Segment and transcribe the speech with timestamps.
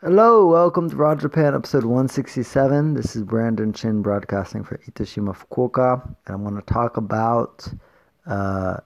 [0.00, 2.94] Hello, welcome to Raw Japan episode 167.
[2.94, 7.66] This is Brandon Chin broadcasting for Itoshima Fukuoka, and I'm going to talk about
[8.24, 8.76] uh,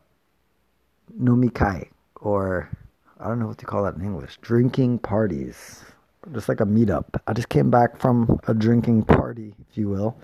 [1.21, 1.91] nomikai,
[2.23, 2.71] or
[3.21, 5.85] I don't know what to call that in English, drinking parties,
[6.33, 7.21] just like a meetup.
[7.27, 10.17] I just came back from a drinking party, if you will.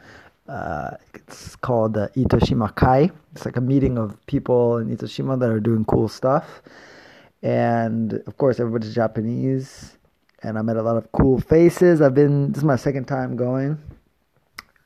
[0.48, 3.10] Uh, it's called uh, Itoshima Kai.
[3.32, 6.62] It's like a meeting of people in Itoshima that are doing cool stuff.
[7.42, 9.97] And of course, everybody's Japanese
[10.42, 12.00] and I met a lot of cool faces.
[12.00, 13.78] I've been this is my second time going,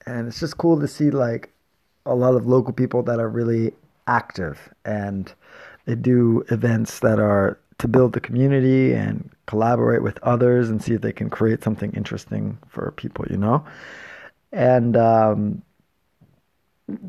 [0.06, 1.50] and it's just cool to see like
[2.06, 3.72] a lot of local people that are really
[4.06, 5.32] active and
[5.84, 10.94] they do events that are to build the community and collaborate with others and see
[10.94, 13.64] if they can create something interesting for people, you know.
[14.52, 15.62] And um,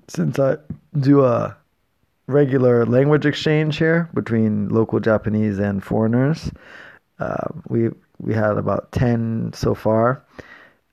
[0.07, 0.57] since I
[0.99, 1.55] do a
[2.27, 6.49] regular language exchange here between local Japanese and foreigners,
[7.19, 7.89] uh, we
[8.23, 10.23] we had about 10 so far.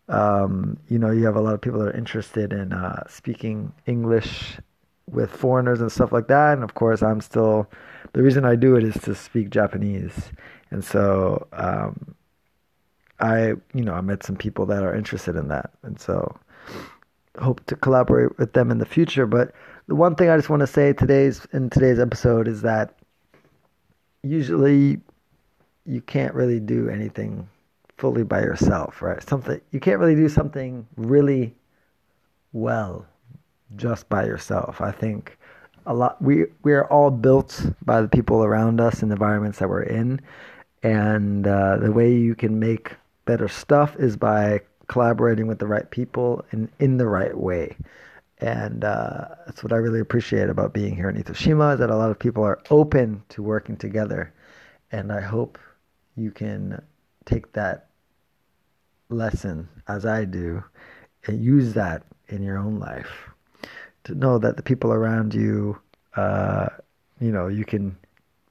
[0.09, 3.73] Um, you know, you have a lot of people that are interested in uh, speaking
[3.87, 4.59] English
[5.07, 6.54] with foreigners and stuff like that.
[6.54, 7.71] And of course, I'm still,
[8.13, 10.32] the reason I do it is to speak Japanese.
[10.71, 12.15] And so, um,
[13.21, 15.71] I, you know, I met some people that are interested in that.
[15.82, 16.37] And so,
[17.38, 19.26] hope to collaborate with them in the future.
[19.26, 19.52] But
[19.87, 22.99] the one thing I just want to say today's in today's episode is that
[24.23, 25.01] usually
[25.91, 27.49] you can't really do anything
[27.99, 29.23] fully by yourself, right?
[29.29, 31.55] Something you can't really do something really
[32.52, 33.07] well
[33.77, 34.80] just by yourself.
[34.80, 35.37] I think
[35.87, 39.59] a lot we we are all built by the people around us and the environments
[39.59, 40.21] that we're in,
[40.85, 42.95] and uh, the way you can make
[43.25, 47.77] better stuff is by collaborating with the right people and in the right way.
[48.38, 51.97] And uh, that's what I really appreciate about being here in Itoshima is that a
[51.97, 54.32] lot of people are open to working together,
[54.93, 55.59] and I hope
[56.21, 56.80] you can
[57.24, 57.88] take that
[59.09, 60.63] lesson as I do
[61.26, 63.30] and use that in your own life
[64.04, 65.78] to know that the people around you,
[66.16, 66.69] uh,
[67.20, 67.97] you know, you can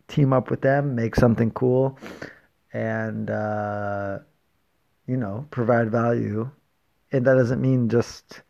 [0.08, 1.98] team up with them, make something cool,
[2.74, 4.20] and uh,
[5.08, 6.50] you know, provide value.
[7.12, 8.42] And that doesn't mean just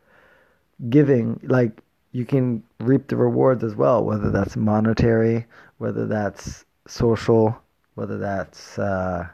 [0.90, 1.40] giving.
[1.44, 1.81] Like
[2.12, 5.46] you can reap the rewards as well, whether that's monetary,
[5.78, 7.57] whether that's social,
[8.00, 9.28] whether that's uh,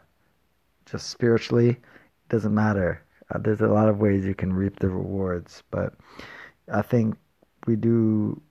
[0.86, 3.00] just spiritually, it doesn't matter.
[3.32, 5.94] Uh, there's a lot of ways you can reap the rewards, but
[6.72, 7.16] I think
[7.68, 8.42] we do.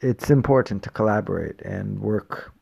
[0.00, 2.52] It's important to collaborate and work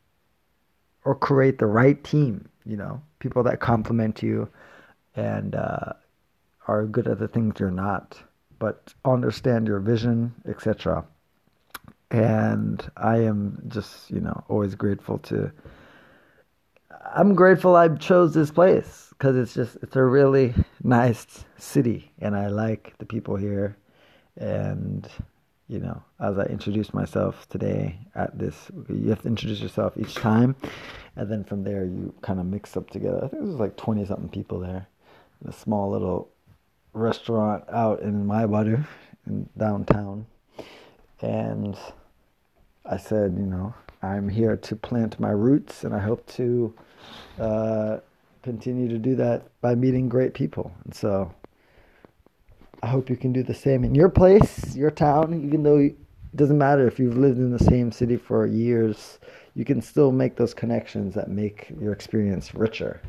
[1.07, 2.47] or create the right team.
[2.67, 4.47] You know, people that complement you
[5.17, 5.95] and uh,
[6.69, 8.23] are good at the things you're not,
[8.59, 11.07] but understand your vision, etc.
[12.11, 15.51] And I am just, you know, always grateful to
[17.15, 22.37] I'm grateful I chose this place because it's just it's a really nice city and
[22.37, 23.77] I like the people here.
[24.37, 25.09] And
[25.69, 30.15] you know as I introduce myself today at this you have to introduce yourself each
[30.15, 30.57] time
[31.17, 33.19] and then from there you kind of mix up together.
[33.25, 34.87] I think there's like 20 something people there.
[35.47, 36.29] A small little
[36.93, 38.85] restaurant out in Maebaru
[39.27, 40.27] in downtown.
[41.21, 41.77] And
[42.91, 46.75] I said you know I'm here to plant my roots and I hope to
[47.39, 47.99] uh,
[48.43, 50.73] continue to do that by meeting great people.
[50.85, 51.33] And so
[52.83, 55.97] I hope you can do the same in your place, your town, even though it
[56.35, 59.19] doesn't matter if you've lived in the same city for years,
[59.55, 63.03] you can still make those connections that make your experience richer.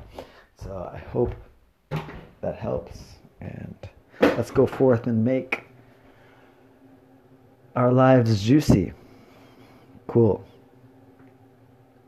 [0.58, 1.34] So I hope
[2.42, 3.00] that helps.
[3.40, 3.76] And
[4.20, 5.66] let's go forth and make
[7.76, 8.92] our lives juicy.
[10.12, 10.44] Cool.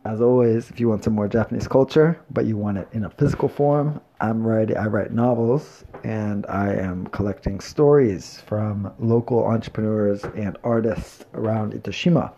[0.03, 3.09] As always, if you want some more Japanese culture, but you want it in a
[3.09, 4.75] physical form, I'm writing.
[4.75, 12.33] I write novels, and I am collecting stories from local entrepreneurs and artists around Itoshima.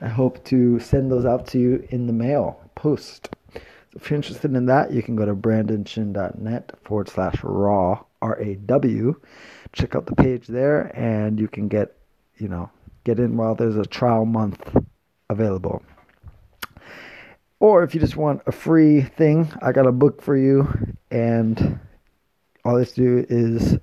[0.00, 3.28] I hope to send those out to you in the mail post.
[3.52, 3.60] So
[3.94, 8.56] if you're interested in that, you can go to brandonchin.net forward slash raw R A
[8.56, 9.14] W.
[9.72, 11.96] Check out the page there, and you can get,
[12.36, 12.68] you know,
[13.04, 14.76] get in while there's a trial month
[15.30, 15.82] available.
[17.60, 20.68] Or if you just want a free thing, I got a book for you,
[21.10, 21.78] and
[22.64, 23.78] all you have to do is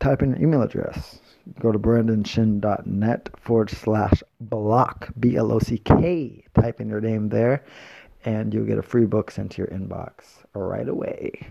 [0.00, 1.20] type in your email address.
[1.60, 6.44] Go to brandonchin.net forward slash block, B L O C K.
[6.54, 7.64] Type in your name there,
[8.24, 11.46] and you'll get a free book sent to your inbox right away.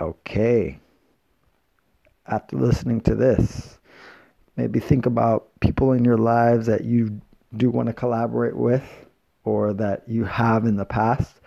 [0.00, 0.78] Okay.
[2.26, 3.78] After listening to this,
[4.56, 7.20] maybe think about people in your lives that you
[7.56, 8.84] do want to collaborate with
[9.44, 11.40] or that you have in the past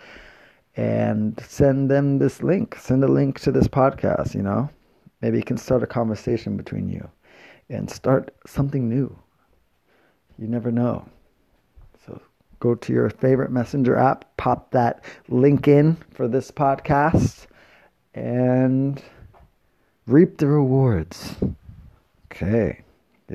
[0.75, 2.75] and send them this link.
[2.75, 4.69] Send a link to this podcast, you know?
[5.21, 7.09] Maybe you can start a conversation between you
[7.69, 9.17] and start something new.
[10.37, 11.05] You never know.
[12.05, 12.21] So
[12.59, 17.47] go to your favorite messenger app, pop that link in for this podcast,
[18.13, 19.03] and
[20.07, 21.35] reap the rewards.
[22.31, 22.81] Okay.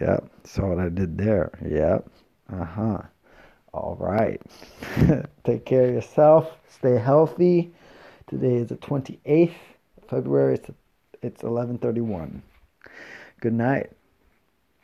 [0.01, 0.31] Yep.
[0.45, 1.53] Saw what I did there.
[1.65, 2.09] Yep.
[2.53, 2.99] Uh huh.
[3.73, 4.41] All right.
[5.45, 6.51] Take care of yourself.
[6.69, 7.73] Stay healthy.
[8.29, 9.55] Today is the 28th
[10.03, 10.55] of February.
[10.55, 10.71] It's,
[11.23, 12.43] it's 11:31.
[13.41, 13.93] Good night.